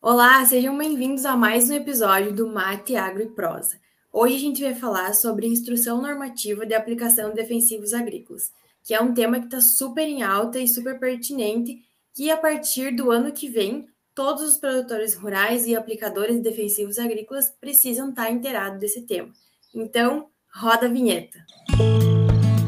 [0.00, 3.80] Olá, sejam bem-vindos a mais um episódio do Mate, Agro e Prosa.
[4.12, 8.52] Hoje a gente vai falar sobre instrução normativa de aplicação de defensivos agrícolas,
[8.84, 11.80] que é um tema que está super em alta e super pertinente,
[12.14, 16.96] que a partir do ano que vem, todos os produtores rurais e aplicadores de defensivos
[16.96, 19.32] agrícolas precisam estar inteirados desse tema.
[19.74, 21.44] Então, roda a vinheta.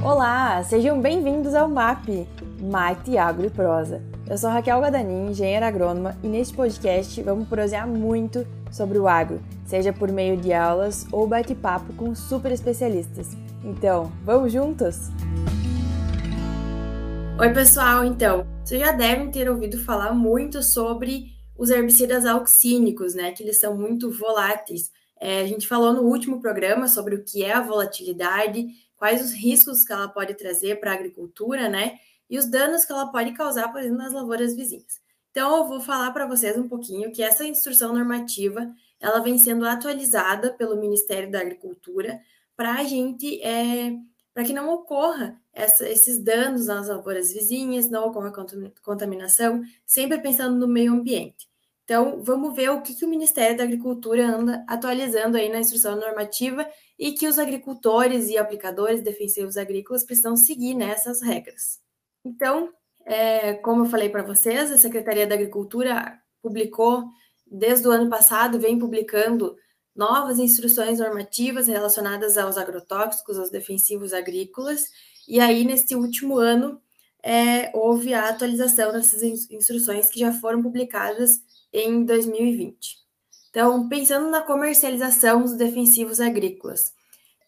[0.05, 2.27] Olá, sejam bem-vindos ao MAP,
[2.61, 7.85] Mate, Agro e Prosa eu sou Raquel Guadanin, engenheira agrônoma, e neste podcast vamos prosear
[7.85, 13.31] muito sobre o agro, seja por meio de aulas ou bate-papo com super especialistas.
[13.65, 15.09] Então, vamos juntos?
[17.41, 18.05] Oi, pessoal!
[18.05, 23.33] Então, vocês já devem ter ouvido falar muito sobre os herbicidas auxínicos, né?
[23.33, 24.92] Que eles são muito voláteis.
[25.20, 28.65] É, a gente falou no último programa sobre o que é a volatilidade,
[28.97, 31.98] quais os riscos que ela pode trazer para a agricultura, né?
[32.30, 35.01] E os danos que ela pode causar, por exemplo, nas lavouras vizinhas.
[35.30, 39.66] Então, eu vou falar para vocês um pouquinho que essa instrução normativa ela vem sendo
[39.66, 42.20] atualizada pelo Ministério da Agricultura
[42.56, 43.92] para a gente, é,
[44.34, 48.33] para que não ocorra essa, esses danos nas lavouras vizinhas, não ocorra
[48.83, 51.48] contaminação, sempre pensando no meio ambiente.
[51.84, 55.97] Então, vamos ver o que, que o Ministério da Agricultura anda atualizando aí na instrução
[55.97, 61.81] normativa e que os agricultores e aplicadores defensivos agrícolas precisam seguir nessas regras.
[62.25, 62.73] Então,
[63.05, 67.05] é, como eu falei para vocês, a Secretaria da Agricultura publicou,
[67.47, 69.57] desde o ano passado, vem publicando
[69.95, 74.89] novas instruções normativas relacionadas aos agrotóxicos, aos defensivos agrícolas,
[75.29, 76.81] e aí, neste último ano,
[77.23, 82.98] é, houve a atualização dessas instruções que já foram publicadas em 2020.
[83.51, 86.93] Então, pensando na comercialização dos defensivos agrícolas,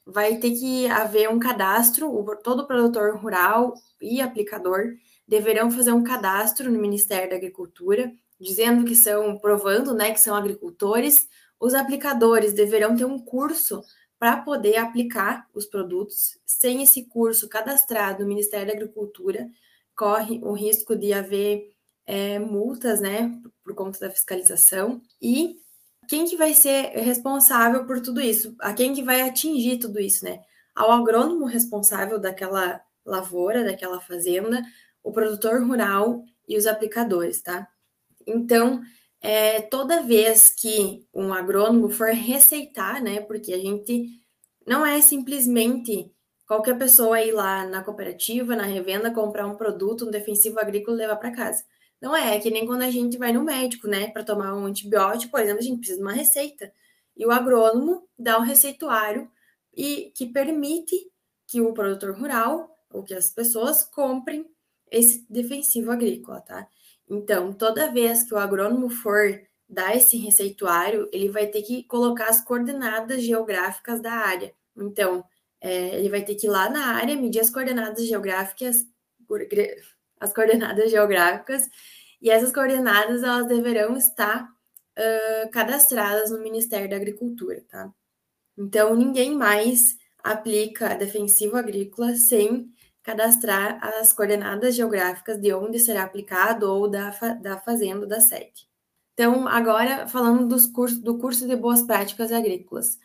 [0.06, 2.10] vai ter que haver um cadastro,
[2.42, 4.94] todo produtor rural e aplicador
[5.26, 10.34] deverão fazer um cadastro no Ministério da Agricultura, dizendo que são, provando né, que são
[10.34, 11.26] agricultores.
[11.58, 13.82] Os aplicadores deverão ter um curso
[14.18, 16.38] para poder aplicar os produtos.
[16.44, 19.48] Sem esse curso cadastrado no Ministério da Agricultura,
[19.96, 21.70] corre o risco de haver
[22.04, 23.32] é, multas, né,
[23.64, 25.00] por conta da fiscalização.
[25.20, 25.61] E
[26.08, 28.54] quem que vai ser responsável por tudo isso?
[28.60, 30.40] A quem que vai atingir tudo isso, né?
[30.74, 34.62] Ao agrônomo responsável daquela lavoura, daquela fazenda,
[35.02, 37.68] o produtor rural e os aplicadores, tá?
[38.26, 38.82] Então,
[39.20, 43.20] é, toda vez que um agrônomo for receitar, né?
[43.20, 44.08] Porque a gente
[44.66, 46.10] não é simplesmente
[46.46, 51.00] qualquer pessoa ir lá na cooperativa, na revenda, comprar um produto, um defensivo agrícola e
[51.00, 51.64] levar para casa.
[52.02, 54.66] Não é, é que nem quando a gente vai no médico, né, para tomar um
[54.66, 56.72] antibiótico, por exemplo, a gente precisa de uma receita.
[57.16, 59.30] E o agrônomo dá um receituário
[59.72, 60.96] e que permite
[61.46, 64.44] que o produtor rural ou que as pessoas comprem
[64.90, 66.66] esse defensivo agrícola, tá?
[67.08, 72.28] Então, toda vez que o agrônomo for dar esse receituário, ele vai ter que colocar
[72.28, 74.52] as coordenadas geográficas da área.
[74.76, 75.24] Então,
[75.60, 78.84] é, ele vai ter que ir lá na área, medir as coordenadas geográficas,
[80.22, 81.68] as coordenadas geográficas,
[82.20, 87.92] e essas coordenadas elas deverão estar uh, cadastradas no Ministério da Agricultura, tá?
[88.56, 92.70] Então, ninguém mais aplica defensivo agrícola sem
[93.02, 98.68] cadastrar as coordenadas geográficas de onde será aplicado ou da, da fazenda da sede.
[99.14, 102.98] Então, agora falando dos cursos, do curso de boas práticas agrícolas.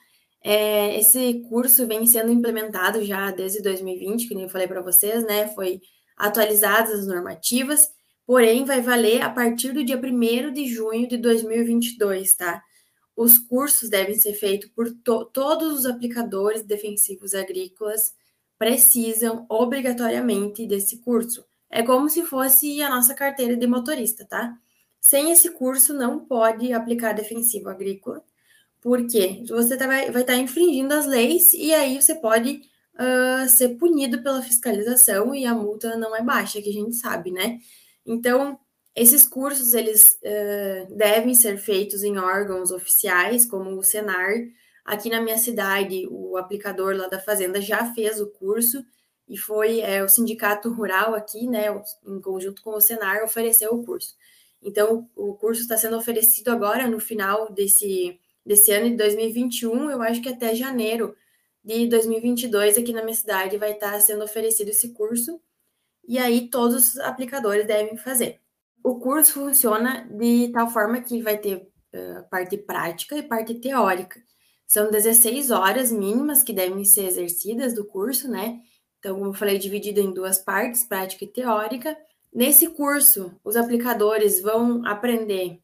[0.43, 5.23] É, esse curso vem sendo implementado já desde 2020, que nem eu falei para vocês,
[5.25, 5.47] né?
[5.49, 5.81] Foi
[6.17, 7.89] atualizadas as normativas,
[8.25, 12.61] porém vai valer a partir do dia 1 de junho de 2022, tá?
[13.15, 18.13] Os cursos devem ser feitos por to todos os aplicadores defensivos agrícolas,
[18.57, 21.45] precisam obrigatoriamente desse curso.
[21.69, 24.57] É como se fosse a nossa carteira de motorista, tá?
[24.99, 28.23] Sem esse curso, não pode aplicar defensivo agrícola,
[28.81, 32.61] porque você tá, vai, estar tá infringindo as leis e aí você pode
[32.97, 37.31] uh, ser punido pela fiscalização e a multa não é baixa, que a gente sabe,
[37.31, 37.59] né?
[38.05, 38.59] Então,
[38.95, 44.33] esses cursos, eles uh, devem ser feitos em órgãos oficiais, como o Senar.
[44.83, 48.83] Aqui na minha cidade, o aplicador lá da fazenda já fez o curso
[49.27, 51.65] e foi é, o sindicato rural aqui, né,
[52.05, 54.15] em conjunto com o Senar, ofereceu o curso.
[54.61, 60.01] Então, o curso está sendo oferecido agora no final desse, desse ano de 2021, eu
[60.01, 61.13] acho que até janeiro
[61.67, 65.37] de 2022 aqui na minha cidade vai estar sendo oferecido esse curso
[66.07, 68.39] e aí todos os aplicadores devem fazer.
[68.81, 74.17] O curso funciona de tal forma que vai ter uh, parte prática e parte teórica.
[74.65, 78.61] São 16 horas mínimas que devem ser exercidas do curso, né?
[78.99, 81.97] Então, como eu falei, dividido em duas partes, prática e teórica.
[82.33, 85.59] Nesse curso, os aplicadores vão aprender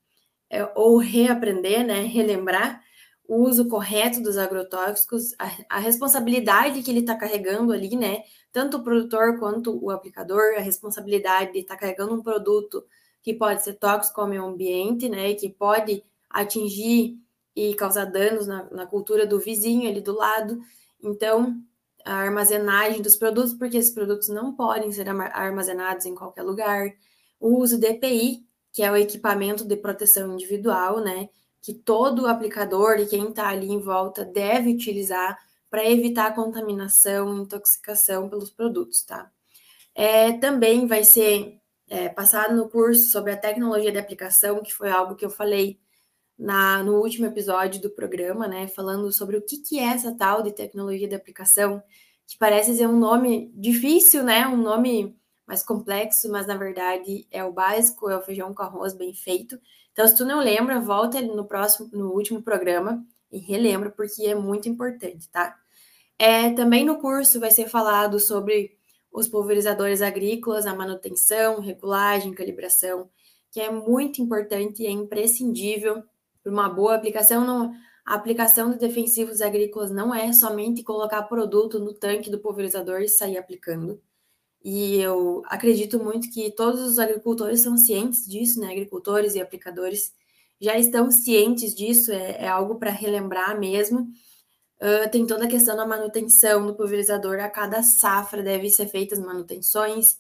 [0.50, 2.84] é, ou reaprender, né, relembrar
[3.28, 8.24] o uso correto dos agrotóxicos, a, a responsabilidade que ele está carregando ali, né?
[8.52, 12.84] Tanto o produtor quanto o aplicador, a responsabilidade de estar tá carregando um produto
[13.22, 15.30] que pode ser tóxico ao meio ambiente, né?
[15.32, 17.18] E que pode atingir
[17.56, 20.60] e causar danos na, na cultura do vizinho ali do lado.
[21.02, 21.62] Então,
[22.06, 26.94] a armazenagem dos produtos, porque esses produtos não podem ser armazenados em qualquer lugar.
[27.40, 31.30] O uso de EPI, que é o equipamento de proteção individual, né?
[31.64, 35.40] Que todo aplicador e quem está ali em volta deve utilizar
[35.70, 39.32] para evitar contaminação e intoxicação pelos produtos, tá?
[39.96, 41.58] É, também vai ser
[41.88, 45.80] é, passado no curso sobre a tecnologia de aplicação, que foi algo que eu falei
[46.38, 48.68] na, no último episódio do programa, né?
[48.68, 51.82] Falando sobre o que, que é essa tal de tecnologia de aplicação,
[52.28, 54.46] que parece ser um nome difícil, né?
[54.48, 55.18] Um nome
[55.54, 59.60] mais complexo, mas na verdade é o básico, é o feijão com arroz bem feito.
[59.92, 64.34] Então, se tu não lembra, volta no próximo, no último programa e relembra, porque é
[64.34, 65.56] muito importante, tá?
[66.18, 68.76] É, também no curso vai ser falado sobre
[69.12, 73.08] os pulverizadores agrícolas, a manutenção, regulagem, calibração,
[73.52, 76.04] que é muito importante e é imprescindível
[76.42, 77.46] para uma boa aplicação.
[77.46, 77.72] Não,
[78.04, 83.08] a aplicação de defensivos agrícolas não é somente colocar produto no tanque do pulverizador e
[83.08, 84.02] sair aplicando.
[84.64, 88.72] E eu acredito muito que todos os agricultores são cientes disso, né?
[88.72, 90.14] Agricultores e aplicadores
[90.62, 94.08] já estão cientes disso, é, é algo para relembrar mesmo.
[94.82, 99.20] Uh, tem toda a questão da manutenção do pulverizador, a cada safra deve ser feitas
[99.20, 100.18] manutenções,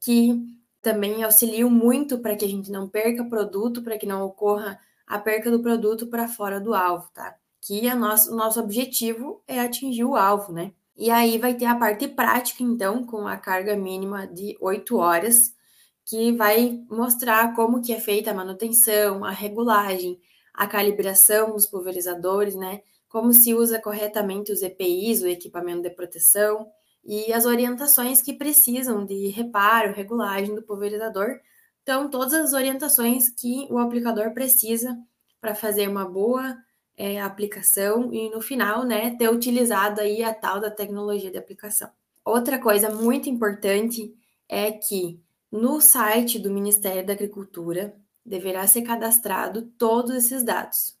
[0.00, 0.34] que
[0.82, 5.18] também auxiliam muito para que a gente não perca produto, para que não ocorra a
[5.18, 7.36] perca do produto para fora do alvo, tá?
[7.60, 10.72] Que a nosso, o nosso objetivo é atingir o alvo, né?
[10.98, 15.54] E aí vai ter a parte prática, então, com a carga mínima de 8 horas,
[16.04, 20.18] que vai mostrar como que é feita a manutenção, a regulagem,
[20.52, 22.80] a calibração dos pulverizadores, né?
[23.08, 26.66] Como se usa corretamente os EPIs, o equipamento de proteção,
[27.04, 31.38] e as orientações que precisam de reparo, regulagem do pulverizador.
[31.82, 34.98] Então, todas as orientações que o aplicador precisa
[35.40, 36.56] para fazer uma boa
[36.98, 41.88] é, aplicação e no final, né, ter utilizado aí a tal da tecnologia de aplicação.
[42.24, 44.12] Outra coisa muito importante
[44.48, 47.94] é que no site do Ministério da Agricultura
[48.26, 50.98] deverá ser cadastrado todos esses dados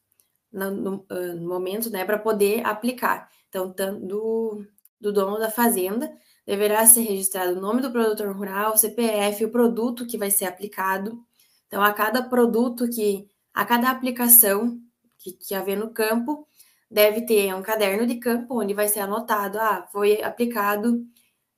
[0.52, 3.28] no, no, ah, no momento, né, para poder aplicar.
[3.48, 4.64] Então, do,
[5.00, 6.10] do dono da fazenda
[6.46, 10.44] deverá ser registrado o nome do produtor rural, o CPF, o produto que vai ser
[10.46, 11.22] aplicado.
[11.66, 14.80] Então, a cada produto que, a cada aplicação
[15.18, 16.46] que, que haver no campo,
[16.90, 21.04] deve ter um caderno de campo onde vai ser anotado, ah, foi aplicado,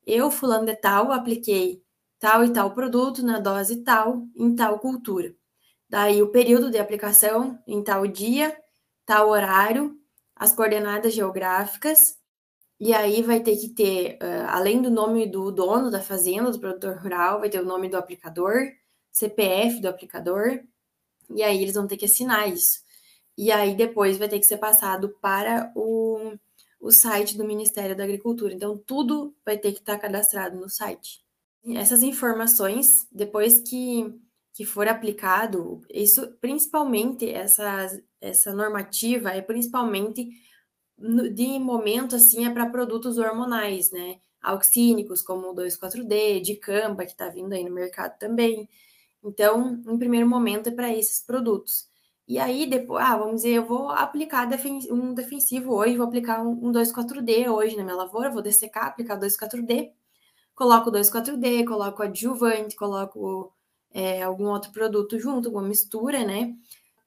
[0.07, 1.83] eu, fulano de tal, apliquei
[2.19, 5.35] tal e tal produto na dose tal, em tal cultura.
[5.89, 8.57] Daí o período de aplicação, em tal dia,
[9.07, 9.97] tal horário,
[10.37, 12.19] as coordenadas geográficas,
[12.79, 16.59] e aí vai ter que ter, uh, além do nome do dono da fazenda, do
[16.59, 18.55] produtor rural, vai ter o nome do aplicador,
[19.13, 20.61] CPF do aplicador,
[21.31, 22.81] e aí eles vão ter que assinar isso
[23.41, 26.35] e aí depois vai ter que ser passado para o,
[26.79, 28.53] o site do Ministério da Agricultura.
[28.53, 31.25] Então, tudo vai ter que estar cadastrado no site.
[31.75, 34.15] Essas informações, depois que,
[34.53, 37.87] que for aplicado, isso principalmente, essa,
[38.21, 40.29] essa normativa é principalmente
[41.33, 44.21] de momento assim, é para produtos hormonais, né?
[44.43, 48.69] Auxínicos, como o 2,4-D, de campa, que está vindo aí no mercado também.
[49.25, 51.90] Então, em primeiro momento, é para esses produtos.
[52.31, 54.49] E aí, depois, ah, vamos dizer, eu vou aplicar
[54.89, 59.93] um defensivo hoje, vou aplicar um 2,4-D hoje na minha lavoura, vou dessecar, aplicar 2,4-D,
[60.55, 63.53] coloco 2,4-D, coloco adjuvante, coloco
[63.93, 66.55] é, algum outro produto junto, alguma mistura, né?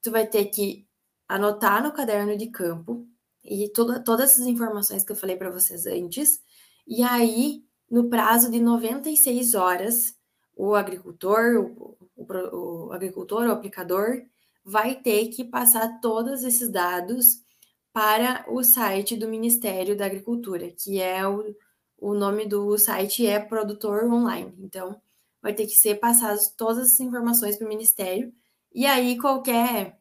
[0.01, 0.85] Tu vai ter que
[1.25, 3.07] anotar no caderno de campo
[3.45, 6.43] e toda, todas essas informações que eu falei para vocês antes,
[6.85, 10.17] e aí, no prazo de 96 horas,
[10.53, 14.21] o agricultor, o, o, o agricultor, o aplicador,
[14.63, 17.43] vai ter que passar todos esses dados
[17.91, 21.55] para o site do Ministério da Agricultura, que é o,
[21.97, 24.53] o nome do site é Produtor Online.
[24.59, 24.99] Então,
[25.41, 28.33] vai ter que ser passadas todas as informações para o Ministério,
[28.73, 29.99] e aí qualquer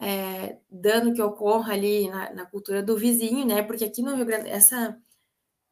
[0.00, 3.62] é, dano que ocorra ali na, na, cultura do vizinho, né?
[3.62, 4.98] Porque aqui no Rio Grande, essa,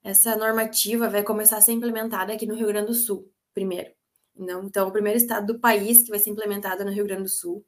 [0.02, 3.90] essa normativa vai começar a ser implementada aqui no Rio Grande do Sul, primeiro.
[4.36, 7.28] Não, então, o primeiro estado do país que vai ser implementada no Rio Grande do
[7.28, 7.64] Sul.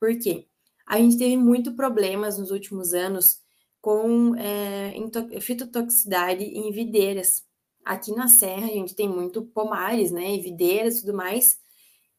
[0.00, 0.46] Por quê?
[0.86, 3.40] A gente teve muito problemas nos últimos anos
[3.80, 4.92] com é,
[5.40, 7.44] fitotoxicidade em videiras.
[7.84, 11.58] Aqui na Serra a gente tem muito pomares, né, e videiras e tudo mais,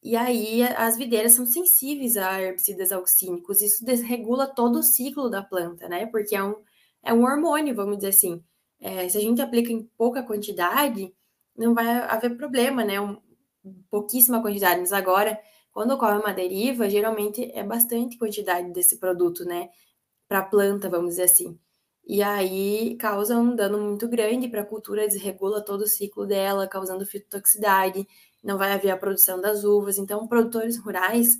[0.03, 3.61] E aí as videiras são sensíveis a herbicidas auxínicos.
[3.61, 6.05] Isso desregula todo o ciclo da planta, né?
[6.05, 6.55] Porque é um,
[7.03, 8.43] é um hormônio, vamos dizer assim.
[8.79, 11.13] É, se a gente aplica em pouca quantidade,
[11.57, 13.01] não vai haver problema, né?
[13.01, 13.17] Um,
[13.89, 14.79] pouquíssima quantidade.
[14.79, 15.39] Mas agora,
[15.77, 19.69] quando ocorre uma deriva, geralmente é bastante quantidade desse produto, né?
[20.27, 21.55] Para a planta, vamos dizer assim.
[22.03, 26.67] E aí causa um dano muito grande para a cultura, desregula todo o ciclo dela,
[26.67, 28.07] causando fitotoxicidade,
[28.43, 29.99] não vai haver a produção das uvas.
[29.99, 31.35] Então, produtores rurais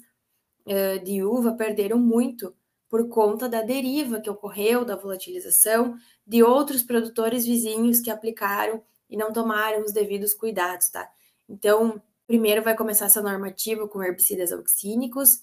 [0.67, 2.55] uh, de uva perderam muito
[2.87, 5.95] por conta da deriva que ocorreu, da volatilização,
[6.27, 11.09] de outros produtores vizinhos que aplicaram e não tomaram os devidos cuidados, tá?
[11.49, 15.41] Então, primeiro vai começar essa normativa com herbicidas auxínicos,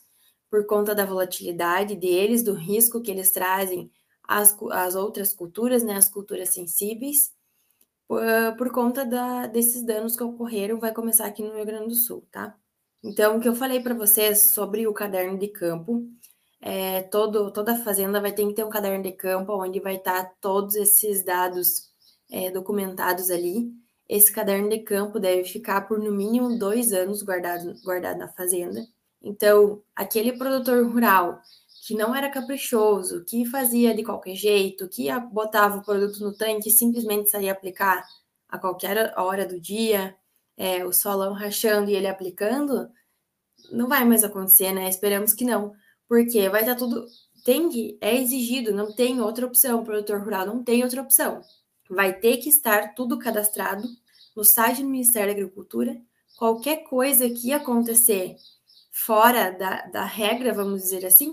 [0.50, 3.91] por conta da volatilidade deles, do risco que eles trazem
[4.23, 7.33] às, às outras culturas, né, as culturas sensíveis,
[8.07, 8.23] por,
[8.57, 12.25] por conta da, desses danos que ocorreram, vai começar aqui no Rio Grande do Sul,
[12.31, 12.55] tá?
[13.03, 16.09] Então, o que eu falei para vocês sobre o caderno de campo,
[16.61, 20.35] é, todo, toda fazenda vai ter que ter um caderno de campo onde vai estar
[20.41, 21.91] todos esses dados
[22.31, 23.71] é, documentados ali.
[24.08, 28.87] Esse caderno de campo deve ficar por no mínimo dois anos guardado, guardado na fazenda.
[29.23, 31.40] Então, aquele produtor rural
[31.87, 36.68] que não era caprichoso, que fazia de qualquer jeito, que botava o produto no tanque
[36.68, 38.04] e simplesmente saía aplicar
[38.49, 40.16] a qualquer hora do dia,
[40.56, 42.88] é, o solão rachando e ele aplicando,
[43.73, 44.88] não vai mais acontecer, né?
[44.88, 45.73] Esperamos que não,
[46.08, 47.06] porque vai estar tudo.
[47.44, 49.80] Tem que, é exigido, não tem outra opção.
[49.80, 51.42] O produtor rural não tem outra opção.
[51.88, 53.87] Vai ter que estar tudo cadastrado
[54.35, 56.00] no site do Ministério da Agricultura.
[56.37, 58.37] Qualquer coisa que acontecer
[58.91, 61.31] fora da, da regra, vamos dizer assim,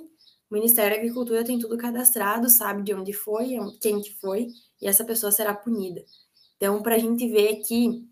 [0.50, 4.48] o Ministério da Agricultura tem tudo cadastrado, sabe de onde foi, quem que foi,
[4.82, 6.04] e essa pessoa será punida.
[6.58, 8.06] Então, para a gente ver que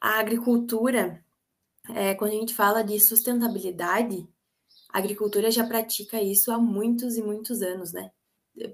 [0.00, 1.22] a agricultura,
[1.90, 4.26] é, quando a gente fala de sustentabilidade,
[4.92, 8.10] a agricultura já pratica isso há muitos e muitos anos, né?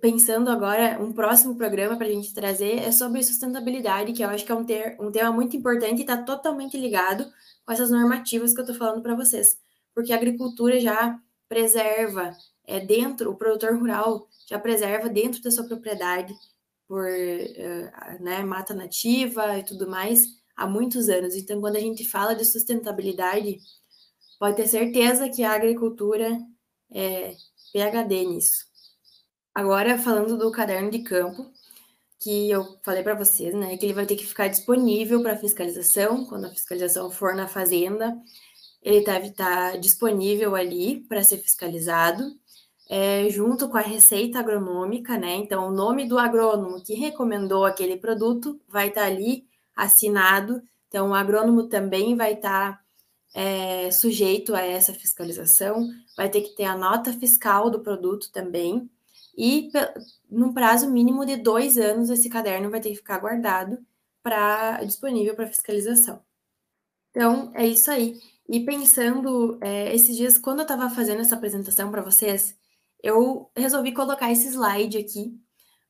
[0.00, 4.44] Pensando agora, um próximo programa para a gente trazer é sobre sustentabilidade, que eu acho
[4.44, 7.24] que é um, ter, um tema muito importante e está totalmente ligado
[7.64, 9.58] com essas normativas que eu estou falando para vocês.
[9.92, 12.32] Porque a agricultura já preserva
[12.64, 16.32] é, dentro, o produtor rural já preserva dentro da sua propriedade
[16.86, 21.34] por uh, né, mata nativa e tudo mais há muitos anos.
[21.34, 23.58] Então, quando a gente fala de sustentabilidade,
[24.38, 26.38] pode ter certeza que a agricultura
[26.92, 27.34] é
[27.72, 28.71] PHD nisso.
[29.54, 31.50] Agora, falando do caderno de campo,
[32.18, 36.24] que eu falei para vocês, né, que ele vai ter que ficar disponível para fiscalização,
[36.26, 38.16] quando a fiscalização for na fazenda,
[38.82, 42.24] ele deve estar disponível ali para ser fiscalizado
[42.88, 45.36] é, junto com a receita agronômica, né?
[45.36, 50.62] Então, o nome do agrônomo que recomendou aquele produto vai estar tá ali assinado.
[50.88, 52.80] Então, o agrônomo também vai estar tá,
[53.34, 58.90] é, sujeito a essa fiscalização, vai ter que ter a nota fiscal do produto também.
[59.36, 59.70] E,
[60.30, 63.78] num prazo mínimo de dois anos, esse caderno vai ter que ficar guardado
[64.22, 66.22] para disponível para fiscalização.
[67.10, 68.20] Então, é isso aí.
[68.48, 72.56] E pensando, é, esses dias, quando eu estava fazendo essa apresentação para vocês,
[73.02, 75.38] eu resolvi colocar esse slide aqui,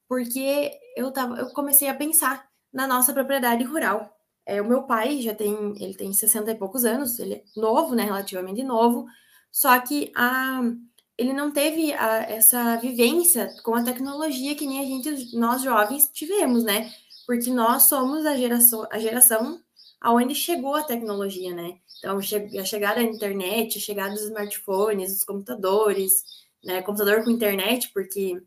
[0.09, 4.17] porque eu, tava, eu comecei a pensar na nossa propriedade rural.
[4.47, 7.95] É, o meu pai já tem, ele tem 60 e poucos anos, ele é novo,
[7.95, 9.07] né, relativamente novo,
[9.51, 10.63] só que a,
[11.23, 16.11] ele não teve a, essa vivência com a tecnologia que nem a gente, nós jovens,
[16.13, 16.93] tivemos, né?
[17.27, 19.61] Porque nós somos a geração, a geração
[20.01, 21.79] aonde chegou a tecnologia, né?
[21.99, 26.25] Então, a chegada da internet, a chegada dos smartphones, dos computadores,
[26.65, 28.43] né, computador com internet, porque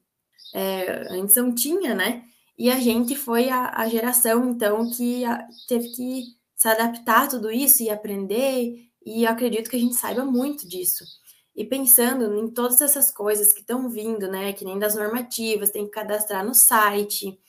[0.53, 2.25] é, antes não tinha, né?
[2.57, 6.23] E a gente foi a, a geração, então, que a, teve que
[6.55, 11.05] se adaptar a tudo isso e aprender, e acredito que a gente saiba muito disso.
[11.55, 15.85] E pensando em todas essas coisas que estão vindo, né, que nem das normativas, tem
[15.85, 17.39] que cadastrar no site,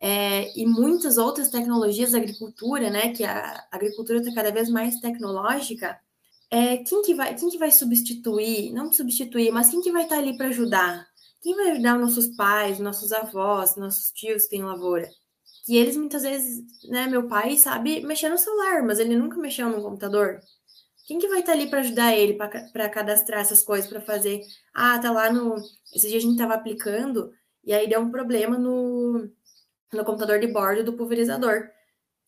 [0.00, 4.98] é, e muitas outras tecnologias da agricultura, né, que a agricultura está cada vez mais
[4.98, 6.00] tecnológica,
[6.50, 10.18] é, quem, que vai, quem que vai substituir, não substituir, mas quem que vai estar
[10.18, 11.06] ali para ajudar?
[11.42, 15.08] Quem vai ajudar nossos pais, nossos avós, nossos tios que têm lavoura?
[15.64, 19.68] Que eles muitas vezes, né, meu pai sabe mexer no celular, mas ele nunca mexeu
[19.68, 20.40] no computador.
[21.10, 24.42] Quem que vai estar ali para ajudar ele, para cadastrar essas coisas, para fazer?
[24.72, 25.56] Ah, tá lá no.
[25.92, 27.32] Esse dia a gente estava aplicando
[27.64, 29.28] e aí deu um problema no,
[29.92, 31.68] no computador de bordo do pulverizador.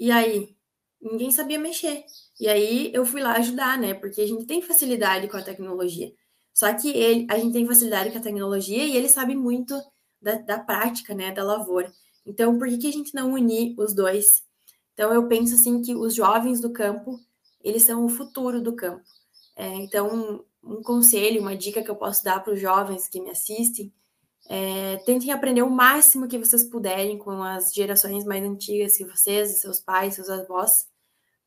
[0.00, 0.56] E aí,
[1.00, 2.04] ninguém sabia mexer.
[2.40, 3.94] E aí eu fui lá ajudar, né?
[3.94, 6.12] Porque a gente tem facilidade com a tecnologia.
[6.52, 9.80] Só que ele, a gente tem facilidade com a tecnologia e ele sabe muito
[10.20, 11.30] da, da prática, né?
[11.30, 11.92] Da lavoura.
[12.26, 14.42] Então, por que, que a gente não unir os dois?
[14.92, 17.20] Então, eu penso assim que os jovens do campo,
[17.62, 19.04] eles são o futuro do campo.
[19.56, 23.30] É, então, um conselho, uma dica que eu posso dar para os jovens que me
[23.30, 23.92] assistem
[24.48, 29.60] é, tentem aprender o máximo que vocês puderem com as gerações mais antigas que vocês,
[29.60, 30.88] seus pais, seus avós,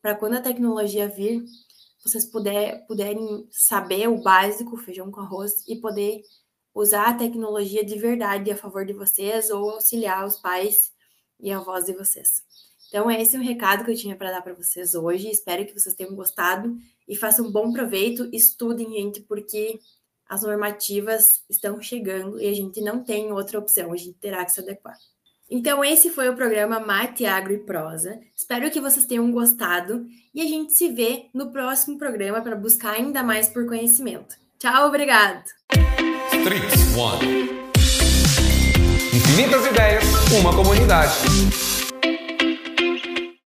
[0.01, 1.43] para quando a tecnologia vir,
[2.03, 6.22] vocês puder, puderem saber o básico, feijão com arroz, e poder
[6.74, 10.93] usar a tecnologia de verdade a favor de vocês ou auxiliar os pais
[11.39, 12.43] e avós de vocês.
[12.96, 15.30] Então, esse é o recado que eu tinha para dar para vocês hoje.
[15.30, 18.30] Espero que vocês tenham gostado e façam um bom proveito.
[18.32, 19.82] Estudem, gente, porque
[20.30, 24.54] as normativas estão chegando e a gente não tem outra opção, a gente terá que
[24.54, 24.96] se adequar.
[25.50, 28.18] Então, esse foi o programa Mate, Agro e Prosa.
[28.34, 32.92] Espero que vocês tenham gostado e a gente se vê no próximo programa para buscar
[32.92, 34.38] ainda mais por conhecimento.
[34.58, 35.44] Tchau, obrigado!
[36.98, 37.50] One.
[39.14, 40.06] Infinitas ideias,
[40.40, 41.75] uma comunidade.